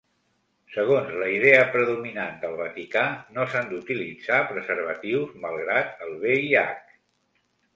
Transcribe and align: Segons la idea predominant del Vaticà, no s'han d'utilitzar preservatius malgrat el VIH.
Segons 0.75 1.11
la 1.23 1.25
idea 1.33 1.59
predominant 1.75 2.39
del 2.45 2.57
Vaticà, 2.61 3.03
no 3.35 3.45
s'han 3.53 3.69
d'utilitzar 3.75 4.41
preservatius 4.55 5.37
malgrat 5.45 6.03
el 6.07 6.19
VIH. 6.25 6.67